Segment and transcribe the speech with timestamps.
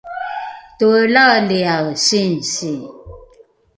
[0.77, 2.71] toelaeliae singsi